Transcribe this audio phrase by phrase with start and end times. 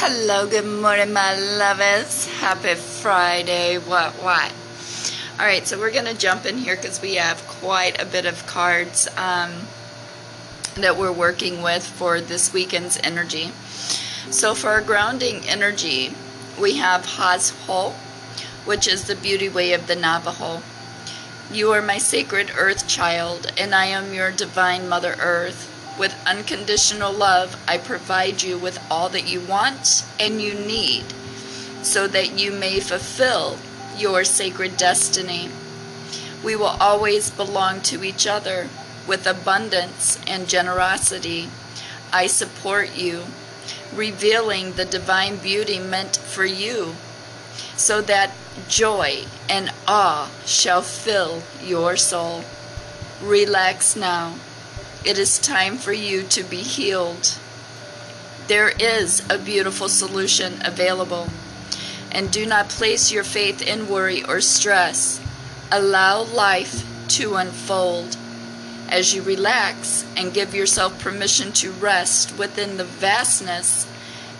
[0.00, 2.28] Hello, good morning, my lovers.
[2.38, 3.78] Happy Friday.
[3.78, 4.54] What, what?
[5.40, 8.24] All right, so we're going to jump in here because we have quite a bit
[8.24, 9.50] of cards um,
[10.76, 13.50] that we're working with for this weekend's energy.
[14.30, 16.14] So, for our grounding energy,
[16.60, 17.94] we have Hozho,
[18.66, 20.62] which is the beauty way of the Navajo.
[21.52, 25.67] You are my sacred earth child, and I am your divine Mother Earth.
[25.98, 31.04] With unconditional love, I provide you with all that you want and you need
[31.82, 33.58] so that you may fulfill
[33.96, 35.50] your sacred destiny.
[36.44, 38.68] We will always belong to each other
[39.08, 41.48] with abundance and generosity.
[42.12, 43.24] I support you,
[43.92, 46.94] revealing the divine beauty meant for you,
[47.76, 48.30] so that
[48.68, 52.44] joy and awe shall fill your soul.
[53.20, 54.34] Relax now
[55.08, 57.38] it is time for you to be healed.
[58.46, 61.28] There is a beautiful solution available.
[62.12, 65.18] And do not place your faith in worry or stress.
[65.72, 66.84] Allow life
[67.16, 68.18] to unfold.
[68.90, 73.86] As you relax and give yourself permission to rest within the vastness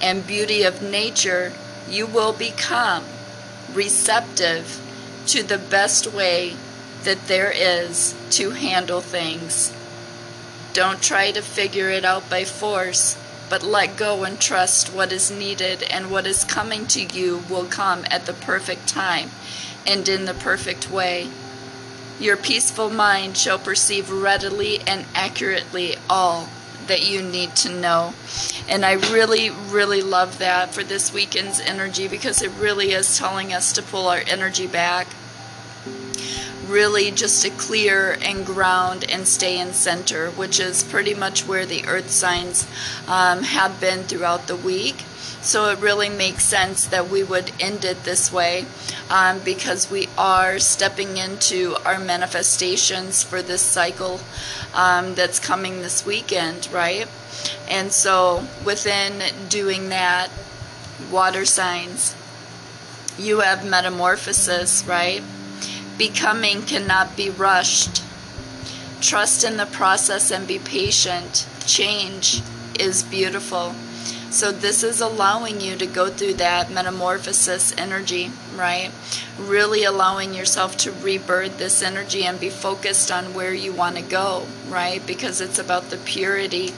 [0.02, 1.54] and beauty of nature,
[1.88, 3.04] you will become
[3.72, 4.82] receptive
[5.28, 6.56] to the best way
[7.04, 9.72] that there is to handle things.
[10.72, 13.16] Don't try to figure it out by force,
[13.48, 17.64] but let go and trust what is needed and what is coming to you will
[17.64, 19.30] come at the perfect time
[19.86, 21.28] and in the perfect way.
[22.20, 26.48] Your peaceful mind shall perceive readily and accurately all
[26.88, 28.14] that you need to know.
[28.68, 33.52] And I really, really love that for this weekend's energy because it really is telling
[33.52, 35.06] us to pull our energy back
[36.68, 41.66] really just to clear and ground and stay in center, which is pretty much where
[41.66, 42.66] the earth signs
[43.06, 45.02] um, have been throughout the week.
[45.40, 48.66] So it really makes sense that we would end it this way
[49.08, 54.20] um, because we are stepping into our manifestations for this cycle
[54.74, 57.06] um, that's coming this weekend, right?
[57.68, 60.28] And so within doing that,
[61.10, 62.14] water signs,
[63.16, 65.22] you have metamorphosis, right?
[65.98, 68.04] Becoming cannot be rushed.
[69.00, 71.48] Trust in the process and be patient.
[71.66, 72.40] Change
[72.78, 73.74] is beautiful.
[74.30, 78.92] So, this is allowing you to go through that metamorphosis energy, right?
[79.40, 84.02] Really allowing yourself to rebirth this energy and be focused on where you want to
[84.02, 85.04] go, right?
[85.04, 86.68] Because it's about the purity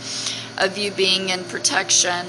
[0.57, 2.29] of you being in protection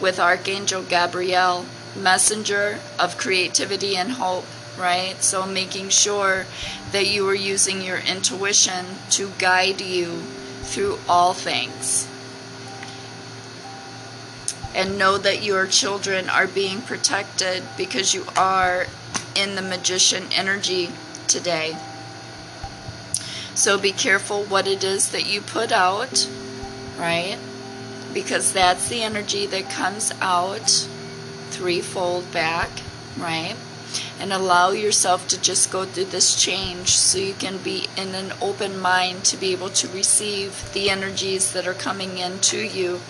[0.00, 4.46] with Archangel Gabriel, messenger of creativity and hope
[4.78, 5.22] right?
[5.22, 6.46] So making sure
[6.92, 10.22] that you are using your intuition to guide you
[10.62, 12.08] through all things.
[14.74, 18.86] And know that your children are being protected because you are
[19.36, 20.90] in the magician energy
[21.28, 21.76] today.
[23.54, 26.28] So be careful what it is that you put out,
[26.98, 27.38] right?
[28.12, 30.88] Because that's the energy that comes out
[31.50, 32.68] threefold back,
[33.16, 33.54] right?
[34.20, 38.32] And allow yourself to just go through this change so you can be in an
[38.40, 43.00] open mind to be able to receive the energies that are coming in to you.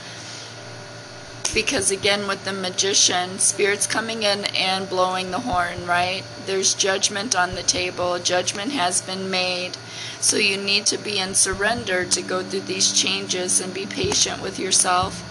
[1.52, 6.24] Because again with the magician spirits coming in and blowing the horn right?
[6.46, 8.18] There's judgment on the table.
[8.18, 9.76] Judgment has been made.
[10.20, 14.42] So you need to be in surrender to go through these changes and be patient
[14.42, 15.30] with yourself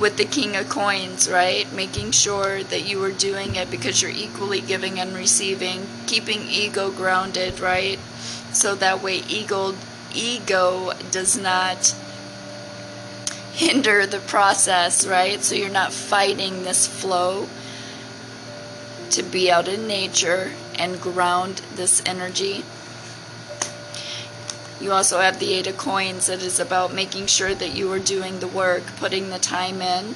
[0.00, 1.70] with the king of coins, right?
[1.72, 6.90] Making sure that you are doing it because you're equally giving and receiving, keeping ego
[6.90, 7.98] grounded, right?
[8.52, 9.74] So that way ego
[10.14, 11.94] ego does not
[13.52, 15.42] hinder the process, right?
[15.44, 17.46] So you're not fighting this flow
[19.10, 22.64] to be out in nature and ground this energy.
[24.80, 27.98] You also have the Eight of Coins that is about making sure that you are
[27.98, 30.14] doing the work, putting the time in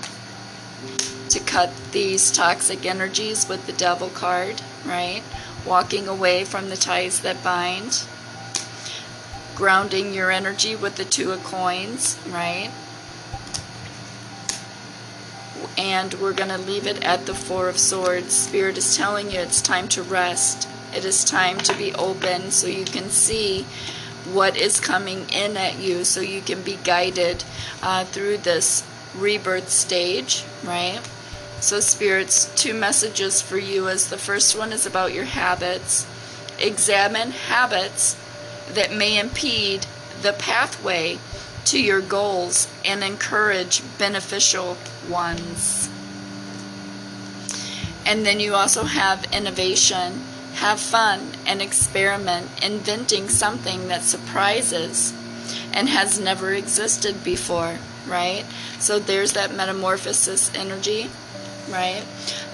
[1.29, 5.23] to cut these toxic energies with the Devil card, right?
[5.67, 8.07] Walking away from the ties that bind.
[9.55, 12.71] Grounding your energy with the Two of Coins, right?
[15.77, 18.33] And we're going to leave it at the Four of Swords.
[18.33, 20.69] Spirit is telling you it's time to rest.
[20.95, 23.67] It is time to be open so you can see
[24.33, 27.45] what is coming in at you so you can be guided
[27.83, 28.83] uh, through this
[29.17, 31.01] rebirth stage, right?
[31.61, 36.07] So, Spirits, two messages for you as the first one is about your habits.
[36.59, 38.17] Examine habits
[38.71, 39.87] that may impede
[40.21, 41.19] the pathway
[41.67, 44.77] to your goals and encourage beneficial
[45.09, 45.89] ones.
[48.07, 50.23] And then you also have innovation.
[50.55, 55.13] Have fun and experiment, inventing something that surprises
[55.73, 58.45] and has never existed before, right?
[58.79, 61.11] So there's that metamorphosis energy,
[61.69, 62.05] right?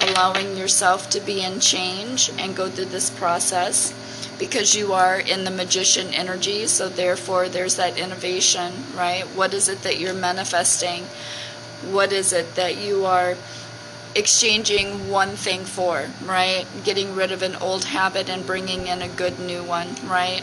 [0.00, 3.94] Allowing yourself to be in change and go through this process
[4.38, 9.25] because you are in the magician energy, so therefore there's that innovation, right?
[9.37, 11.05] What is it that you're manifesting?
[11.93, 13.37] What is it that you are
[14.15, 16.67] exchanging one thing for, right?
[16.85, 20.43] Getting rid of an old habit and bringing in a good new one, right?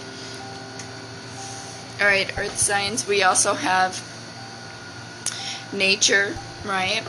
[1.99, 4.01] All right, earth signs, we also have
[5.73, 7.03] nature, right?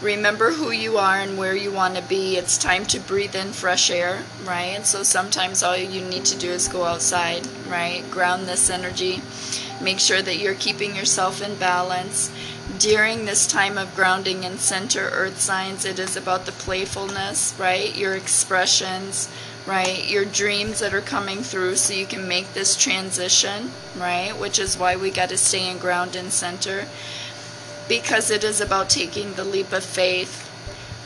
[0.00, 2.36] Remember who you are and where you want to be.
[2.36, 4.86] It's time to breathe in fresh air, right?
[4.86, 8.08] So sometimes all you need to do is go outside, right?
[8.08, 9.22] Ground this energy.
[9.82, 12.30] Make sure that you're keeping yourself in balance
[12.78, 17.96] during this time of grounding and center earth signs, it is about the playfulness, right?
[17.96, 19.28] Your expressions,
[19.66, 20.08] right?
[20.08, 24.32] Your dreams that are coming through so you can make this transition, right?
[24.38, 26.86] Which is why we got to stay in ground and center
[27.88, 30.44] because it is about taking the leap of faith.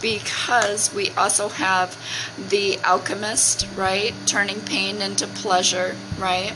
[0.02, 1.96] Because we also have
[2.36, 4.12] the alchemist, right?
[4.26, 6.54] Turning pain into pleasure, right?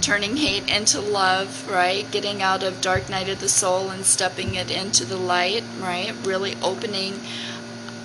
[0.00, 2.10] Turning hate into love, right?
[2.10, 6.12] Getting out of dark night of the soul and stepping it into the light, right?
[6.24, 7.20] Really opening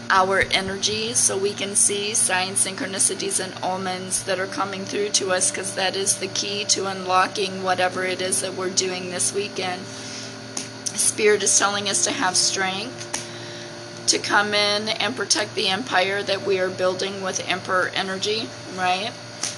[0.09, 5.31] our energies so we can see signs, synchronicities, and omens that are coming through to
[5.31, 9.33] us because that is the key to unlocking whatever it is that we're doing this
[9.33, 9.81] weekend.
[10.95, 13.09] Spirit is telling us to have strength,
[14.07, 18.47] to come in and protect the empire that we are building with Emperor energy,
[18.77, 19.11] right?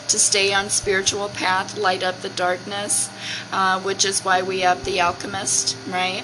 [0.08, 3.10] To stay on spiritual path, light up the darkness,
[3.52, 6.24] uh, which is why we have the alchemist, right?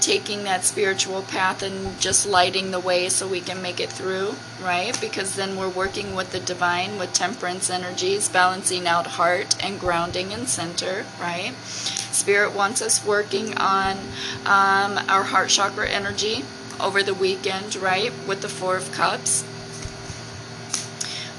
[0.00, 4.34] Taking that spiritual path and just lighting the way so we can make it through,
[4.62, 4.98] right?
[5.00, 10.32] Because then we're working with the divine, with temperance energies, balancing out heart and grounding
[10.32, 11.54] and center, right?
[11.62, 13.96] Spirit wants us working on
[14.44, 16.44] um, our heart chakra energy
[16.78, 18.12] over the weekend, right?
[18.28, 19.44] With the Four of Cups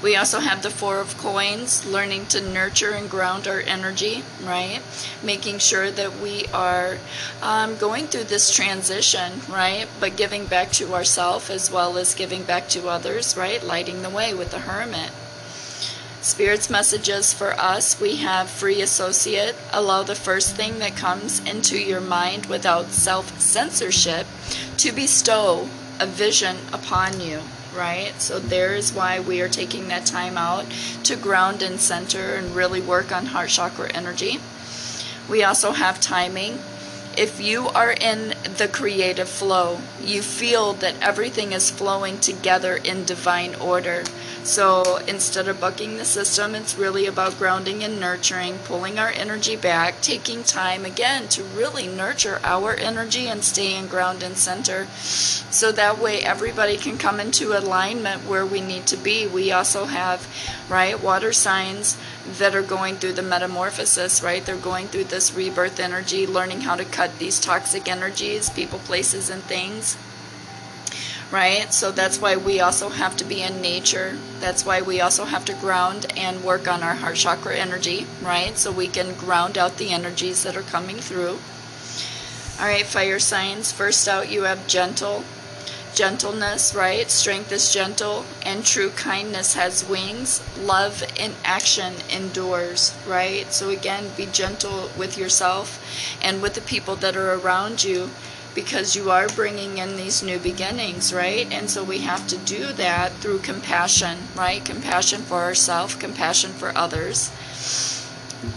[0.02, 4.80] we also have the Four of Coins, learning to nurture and ground our energy, right?
[5.24, 6.98] Making sure that we are
[7.42, 9.88] um, going through this transition, right?
[9.98, 13.62] But giving back to ourselves as well as giving back to others, right?
[13.62, 15.10] Lighting the way with the Hermit.
[16.20, 19.56] Spirit's messages for us we have free associate.
[19.72, 24.26] Allow the first thing that comes into your mind without self censorship
[24.76, 25.68] to bestow
[25.98, 27.40] a vision upon you
[27.78, 28.20] right?
[28.20, 30.66] So there is why we are taking that time out
[31.04, 34.40] to ground and center and really work on heart chakra energy.
[35.28, 36.58] We also have timing.
[37.18, 38.28] If you are in
[38.58, 44.04] the creative flow, you feel that everything is flowing together in divine order.
[44.44, 49.56] So instead of bucking the system, it's really about grounding and nurturing, pulling our energy
[49.56, 54.86] back, taking time again to really nurture our energy and stay in ground and center.
[54.94, 59.26] So that way everybody can come into alignment where we need to be.
[59.26, 60.26] We also have,
[60.70, 61.98] right, water signs
[62.38, 64.44] that are going through the metamorphosis, right?
[64.44, 69.30] They're going through this rebirth energy, learning how to cut these toxic energies, people, places,
[69.30, 69.96] and things
[71.30, 71.72] right?
[71.72, 74.16] So that's why we also have to be in nature.
[74.40, 78.56] That's why we also have to ground and work on our heart chakra energy, right?
[78.56, 81.38] So we can ground out the energies that are coming through.
[82.58, 83.72] All right, fire signs.
[83.72, 85.24] First out, you have gentle.
[85.98, 87.10] Gentleness, right?
[87.10, 90.40] Strength is gentle, and true kindness has wings.
[90.56, 93.52] Love in action endures, right?
[93.52, 95.82] So, again, be gentle with yourself
[96.22, 98.10] and with the people that are around you
[98.54, 101.50] because you are bringing in these new beginnings, right?
[101.52, 104.64] And so we have to do that through compassion, right?
[104.64, 107.32] Compassion for ourselves, compassion for others.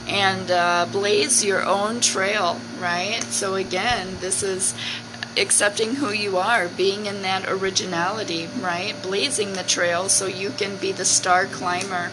[0.08, 3.24] And uh, blaze your own trail, right?
[3.24, 4.76] So again, this is
[5.38, 8.96] accepting who you are, being in that originality, right?
[9.02, 12.12] Blazing the trail so you can be the star climber.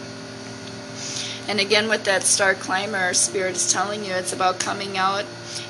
[1.47, 5.25] And again, with that star climber, Spirit is telling you it's about coming out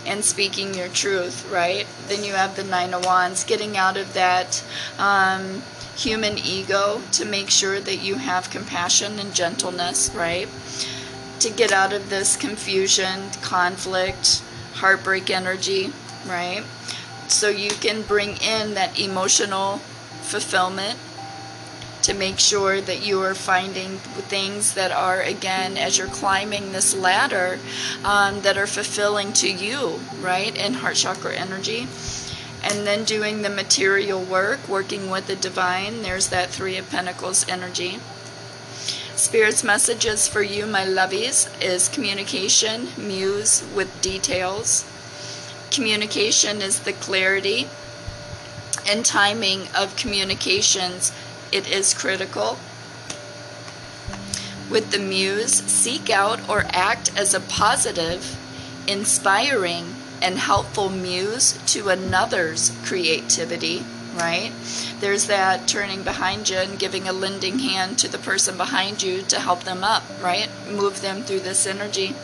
[0.05, 1.87] and speaking your truth, right?
[2.07, 4.63] Then you have the Nine of Wands, getting out of that
[4.97, 5.61] um,
[5.95, 10.49] human ego to make sure that you have compassion and gentleness, right?
[11.39, 14.41] To get out of this confusion, conflict,
[14.73, 15.93] heartbreak energy,
[16.27, 16.63] right?
[17.29, 19.77] So you can bring in that emotional
[20.23, 20.97] fulfillment
[22.01, 26.95] to make sure that you are finding things that are, again, as you're climbing this
[26.95, 27.59] ladder,
[28.03, 31.87] um, that are fulfilling to you, right, in heart chakra energy.
[32.63, 37.47] And then doing the material work, working with the divine, there's that Three of Pentacles
[37.47, 37.99] energy.
[39.15, 44.88] Spirit's messages for you, my lovies, is communication, muse with details.
[45.71, 47.67] Communication is the clarity
[48.87, 51.11] and timing of communications.
[51.51, 52.57] It is critical.
[54.69, 58.37] With the muse, seek out or act as a positive,
[58.87, 63.83] inspiring, and helpful muse to another's creativity,
[64.15, 64.51] right?
[64.99, 69.21] There's that turning behind you and giving a lending hand to the person behind you
[69.23, 70.49] to help them up, right?
[70.69, 72.15] Move them through this energy.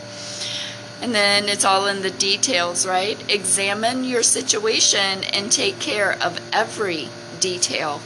[1.02, 3.18] And then it's all in the details, right?
[3.30, 7.10] Examine your situation and take care of every
[7.40, 8.00] detail,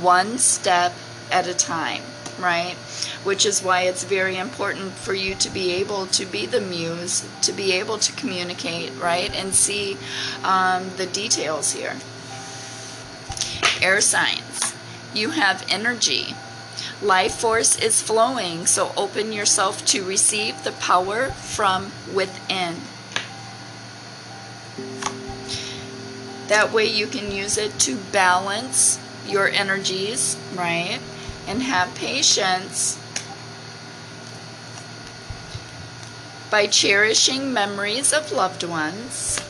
[0.00, 0.92] one step
[1.30, 2.02] at a time,
[2.40, 2.74] right?
[3.24, 7.28] Which is why it's very important for you to be able to be the muse,
[7.42, 9.32] to be able to communicate, right?
[9.34, 9.96] And see
[10.42, 11.96] um, the details here.
[13.82, 14.74] Air signs.
[15.14, 16.34] You have energy
[17.02, 22.76] Life force is flowing, so open yourself to receive the power from within.
[26.48, 31.00] That way you can use it to balance your energies, right?
[31.46, 32.98] And have patience
[36.50, 39.40] by cherishing memories of loved ones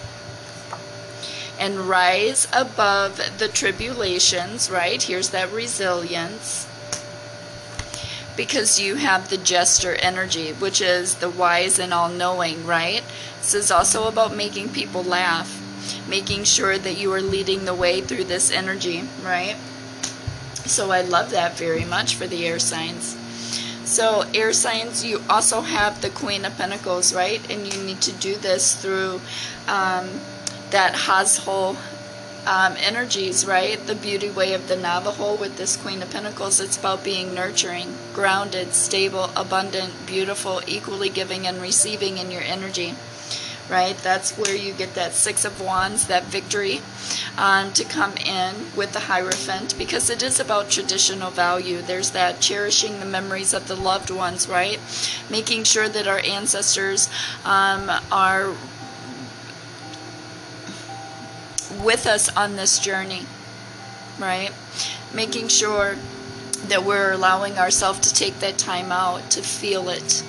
[1.59, 5.03] and rise above the tribulations, right?
[5.03, 6.69] Here's that resilience
[8.41, 13.03] because you have the jester energy, which is the wise and all knowing, right?
[13.37, 15.61] This is also about making people laugh,
[16.09, 19.57] making sure that you are leading the way through this energy, right?
[20.65, 23.15] So I love that very much for the air signs.
[23.85, 27.43] So, air signs, you also have the Queen of Pentacles, right?
[27.51, 29.21] And you need to do this through
[29.69, 30.09] um,
[30.71, 31.77] that Hazhol
[32.47, 33.79] um, energies, right?
[33.87, 37.95] The beauty way of the Navajo with this Queen of Pentacles, it's about being nurturing,
[38.13, 42.95] grounded, stable, abundant, beautiful, equally giving and receiving in your energy,
[43.69, 43.97] right?
[43.99, 46.81] That's where you get that Six of Wands, that victory
[47.37, 51.83] um, to come in with the Hierophant because it is about traditional value.
[51.83, 54.79] There's that cherishing the memories of the loved ones, right?
[55.31, 57.09] Making sure that our ancestors
[57.45, 58.55] um, are
[61.85, 63.27] with us on this journey,
[64.19, 64.51] right?
[65.15, 65.97] Making sure
[66.69, 70.23] that we're allowing ourselves to take that time out to feel it.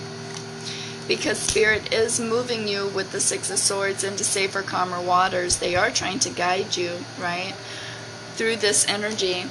[1.08, 5.58] Because Spirit is moving you with the Six of Swords into safer, calmer waters.
[5.58, 7.54] They are trying to guide you, right?
[8.36, 9.46] Through this energy.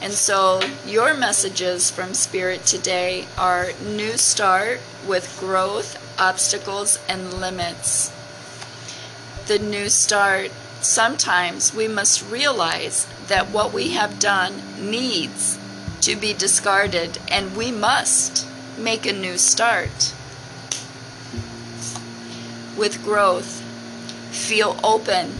[0.00, 8.12] And so, your messages from Spirit today are new start with growth, obstacles, and limits.
[9.46, 15.58] The new start sometimes we must realize that what we have done needs
[16.02, 18.46] to be discarded and we must
[18.78, 20.14] make a new start.
[22.76, 23.60] With growth,
[24.30, 25.34] feel open,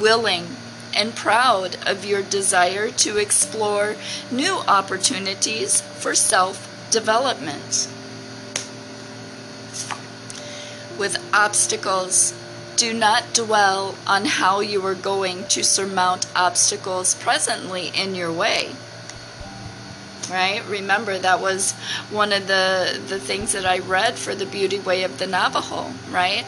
[0.00, 0.48] willing,
[0.94, 3.96] and proud of your desire to explore
[4.30, 7.88] new opportunities for self development.
[10.98, 12.34] With obstacles,
[12.76, 18.72] do not dwell on how you are going to surmount obstacles presently in your way.
[20.30, 20.62] Right?
[20.68, 21.72] Remember, that was
[22.10, 25.92] one of the, the things that I read for the beauty way of the Navajo,
[26.10, 26.46] right?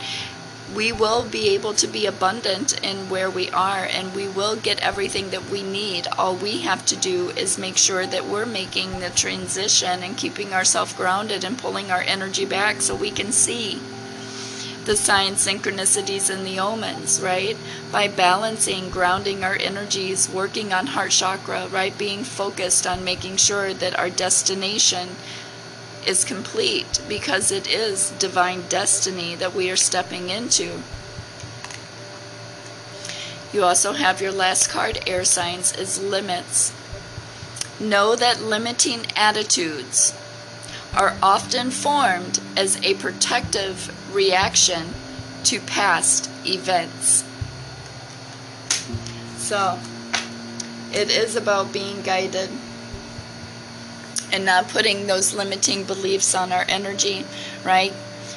[0.74, 4.80] we will be able to be abundant in where we are and we will get
[4.80, 6.06] everything that we need.
[6.18, 10.52] All we have to do is make sure that we're making the transition and keeping
[10.52, 13.80] ourselves grounded and pulling our energy back so we can see
[14.84, 17.56] the sign synchronicities and the omens, right?
[17.90, 21.96] By balancing, grounding our energies, working on heart chakra, right?
[21.96, 25.16] Being focused on making sure that our destination
[26.06, 30.82] is complete because it is divine destiny that we are stepping into.
[33.52, 36.72] You also have your last card, air signs, is limits.
[37.80, 40.12] Know that limiting attitudes
[40.96, 44.94] are often formed as a protective reaction
[45.44, 47.24] to past events.
[49.36, 49.78] So,
[50.92, 52.48] it is about being guided
[54.32, 57.24] and not putting those limiting beliefs on our energy,
[57.64, 57.92] right?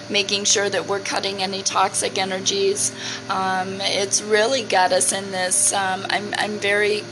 [0.09, 2.91] Making sure that we're cutting any toxic energies.
[3.29, 5.73] Um, it's really got us in this.
[5.73, 7.03] Um, I'm, I'm very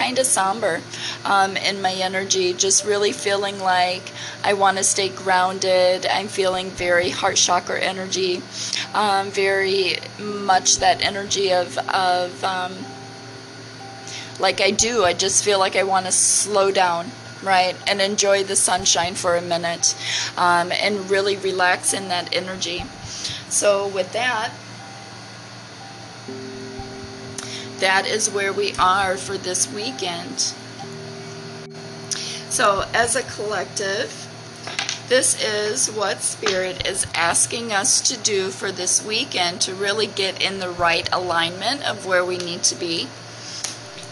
[0.00, 0.80] kind of somber
[1.26, 4.10] um, in my energy, just really feeling like
[4.42, 6.06] I want to stay grounded.
[6.06, 8.40] I'm feeling very heart chakra energy,
[8.94, 12.72] um, very much that energy of, of um,
[14.38, 15.04] like I do.
[15.04, 17.10] I just feel like I want to slow down,
[17.42, 17.76] right?
[17.86, 19.94] And enjoy the sunshine for a minute
[20.38, 22.84] um, and really relax in that energy.
[23.50, 24.50] So, with that,
[27.80, 30.54] that is where we are for this weekend.
[32.50, 34.28] So, as a collective,
[35.08, 40.42] this is what Spirit is asking us to do for this weekend to really get
[40.42, 43.08] in the right alignment of where we need to be.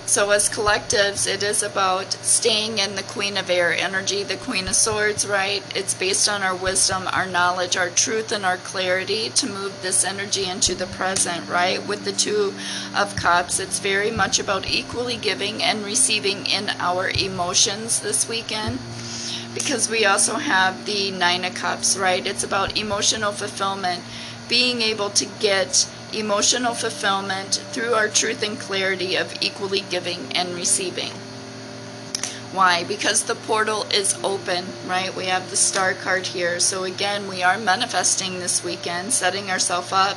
[0.09, 4.67] So, as collectives, it is about staying in the Queen of Air energy, the Queen
[4.67, 5.63] of Swords, right?
[5.77, 10.07] It's based on our wisdom, our knowledge, our truth, and our clarity to move this
[10.07, 11.87] energy into the present, right?
[11.87, 12.55] With the Two
[12.97, 18.79] of Cups, it's very much about equally giving and receiving in our emotions this weekend
[19.53, 22.27] because we also have the Nine of Cups, right?
[22.27, 24.03] It's about emotional fulfillment,
[24.49, 30.55] being able to get emotional fulfillment through our truth and clarity of equally giving and
[30.55, 31.13] receiving.
[32.53, 32.83] Why?
[32.83, 35.15] Because the portal is open, right?
[35.15, 36.59] We have the star card here.
[36.61, 40.17] So, again, we are manifesting this weekend, setting ourselves up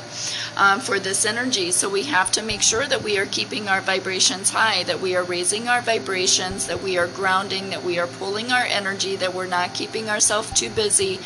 [0.56, 1.70] um, for this energy.
[1.72, 5.14] So, we have to make sure that we are keeping our vibrations high, that we
[5.14, 9.34] are raising our vibrations, that we are grounding, that we are pulling our energy, that
[9.34, 11.20] we're not keeping ourselves too busy,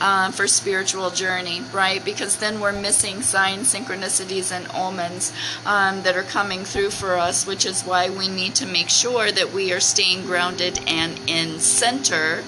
[0.00, 2.02] uh, for spiritual journey, right?
[2.02, 5.32] Because then we're missing signs, synchronicities, and omens
[5.66, 9.30] um, that are coming through for us, which is why we need to make sure
[9.30, 10.45] that we are staying grounded
[10.86, 12.42] and in center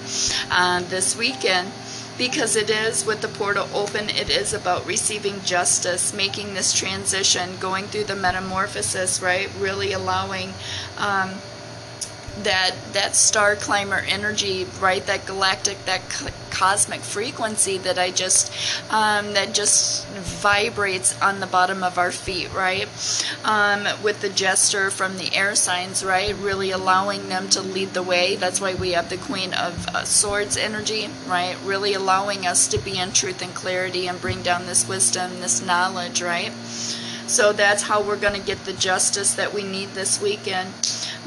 [0.51, 1.71] uh, this weekend
[2.17, 7.49] because it is with the portal open it is about receiving justice making this transition
[7.59, 9.49] going through the metamorphosis right?
[9.59, 10.53] Really allowing
[10.97, 11.31] um,
[12.43, 15.05] that that star climber energy, right?
[15.05, 16.01] That galactic, that
[16.49, 18.51] cosmic frequency that I just
[18.91, 22.87] um, that just vibrates on the bottom of our feet, right?
[23.43, 26.35] Um, with the jester from the air signs, right?
[26.35, 28.35] Really allowing them to lead the way.
[28.35, 31.57] That's why we have the Queen of uh, Swords energy, right?
[31.63, 35.61] Really allowing us to be in truth and clarity and bring down this wisdom, this
[35.61, 36.51] knowledge, right?
[37.29, 40.73] So that's how we're going to get the justice that we need this weekend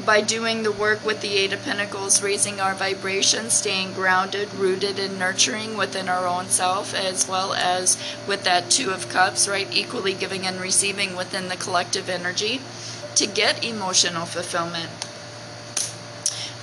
[0.05, 4.99] by doing the work with the Eight of Pentacles, raising our vibration, staying grounded, rooted,
[4.99, 9.67] and nurturing within our own self, as well as with that Two of Cups, right?
[9.71, 12.59] Equally giving and receiving within the collective energy
[13.15, 14.89] to get emotional fulfillment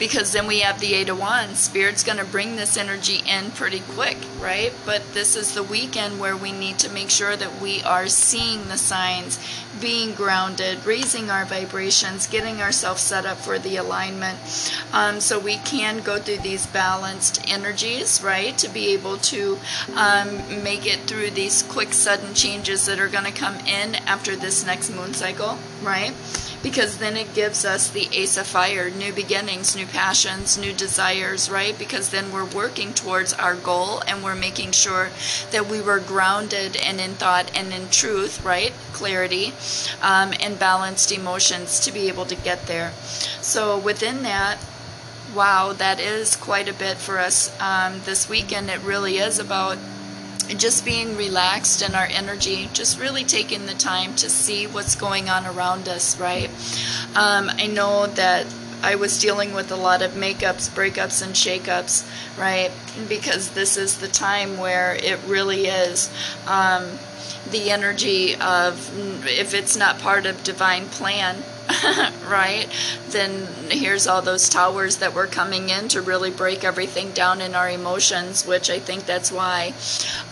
[0.00, 1.60] because then we have the eight of wands.
[1.60, 4.72] Spirit's going to bring this energy in pretty quick right?
[4.84, 8.68] But this is the weekend where we need to make sure that we are seeing
[8.68, 9.38] the signs
[9.80, 14.38] being grounded raising our vibrations getting ourselves set up for the alignment.
[14.92, 19.58] Um, so we can go through these balanced energies right to be able to
[19.96, 24.36] um, make it through these quick sudden changes that are going to come in after
[24.36, 26.14] this next moon cycle right
[26.62, 31.50] because then it gives us the ace of fire new beginnings new passions new desires
[31.50, 31.78] right?
[31.78, 35.10] Because then we're working towards our goal and we're making sure
[35.50, 38.72] that we were grounded and in thought and in truth right?
[38.92, 39.52] Clarity
[40.02, 42.92] um, and balanced emotions to be able to get there.
[43.40, 44.58] So within that
[45.34, 48.68] wow that is quite a bit for us um, this weekend.
[48.68, 49.78] It really is about
[50.56, 55.28] just being relaxed in our energy, just really taking the time to see what's going
[55.28, 56.50] on around us, right?
[57.14, 58.46] Um, I know that
[58.82, 62.08] I was dealing with a lot of makeups, breakups, and shakeups,
[62.38, 62.70] right?
[63.08, 66.10] Because this is the time where it really is.
[66.46, 66.98] Um,
[67.50, 71.42] the energy of if it's not part of divine plan
[72.28, 72.66] right?
[73.08, 77.54] Then here's all those towers that were coming in to really break everything down in
[77.54, 79.72] our emotions, which I think that's why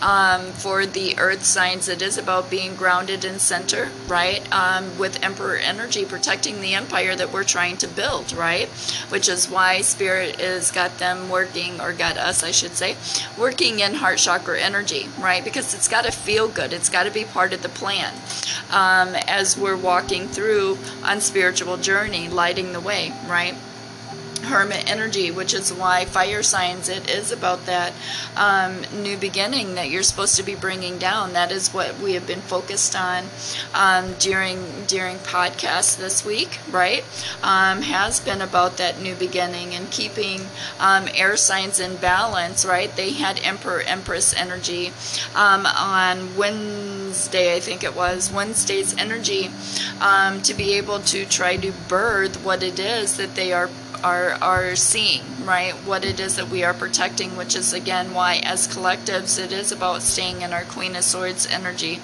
[0.01, 4.41] um, for the earth signs it is about being grounded in center, right?
[4.53, 8.67] Um, with Emperor energy protecting the empire that we're trying to build, right?
[9.09, 12.95] Which is why Spirit is got them working, or got us, I should say,
[13.37, 15.43] working in heart chakra energy, right?
[15.43, 18.13] Because it's got to feel good, it's got to be part of the plan
[18.71, 23.55] um, as we're walking through on spiritual journey, lighting the way, right?
[24.49, 27.93] Hermit energy, which is why fire signs it is about that
[28.35, 31.33] um, new beginning that you're supposed to be bringing down.
[31.33, 33.25] That is what we have been focused on
[33.73, 37.03] um, during during podcasts this week, right?
[37.43, 40.41] Um, has been about that new beginning and keeping
[40.79, 42.95] um, air signs in balance, right?
[42.95, 44.91] They had Emperor Empress energy
[45.35, 49.51] um, on Wednesday, I think it was Wednesday's energy
[50.01, 53.69] um, to be able to try to birth what it is that they are
[54.03, 58.39] are are seeing right what it is that we are protecting which is again why
[58.43, 61.99] as collectives it is about staying in our queen of swords energy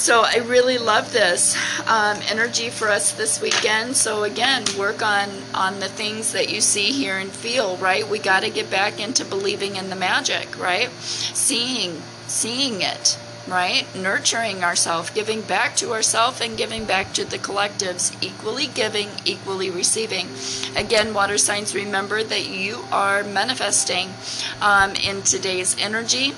[0.00, 1.54] So I really love this
[1.86, 3.96] um, energy for us this weekend.
[3.96, 7.76] So again, work on on the things that you see, hear, and feel.
[7.76, 8.08] Right?
[8.08, 10.58] We got to get back into believing in the magic.
[10.58, 10.88] Right?
[10.90, 13.18] Seeing, seeing it.
[13.48, 13.86] Right?
[13.94, 18.14] Nurturing ourselves, giving back to ourselves, and giving back to the collectives.
[18.22, 20.28] Equally giving, equally receiving.
[20.76, 24.10] Again, water signs, remember that you are manifesting
[24.60, 26.34] um, in today's energy.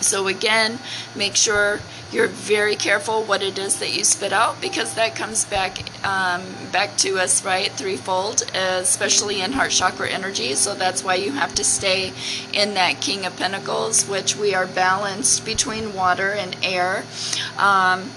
[0.00, 0.78] So again,
[1.14, 1.80] make sure
[2.12, 6.42] you're very careful what it is that you spit out because that comes back um,
[6.70, 10.54] back to us right threefold especially in heart chakra energy.
[10.54, 12.12] So that's why you have to stay
[12.52, 17.04] in that king of pentacles which we are balanced between water and air.
[17.58, 18.10] Um,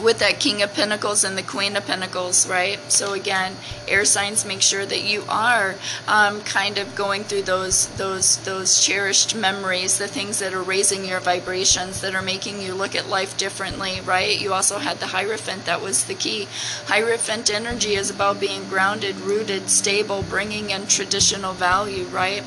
[0.00, 2.78] with that King of Pentacles and the Queen of Pentacles, right?
[2.90, 5.74] So again, air signs make sure that you are
[6.08, 11.04] um, kind of going through those those those cherished memories, the things that are raising
[11.04, 14.40] your vibrations, that are making you look at life differently, right?
[14.40, 16.48] You also had the Hierophant, that was the key.
[16.86, 22.42] Hierophant energy is about being grounded, rooted, stable, bringing in traditional value, right?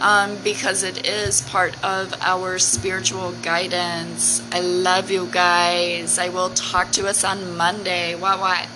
[0.00, 4.42] Um, because it is part of our spiritual guidance.
[4.52, 6.18] I love you guys.
[6.18, 8.14] I will talk to us on Monday.
[8.14, 8.66] What, what?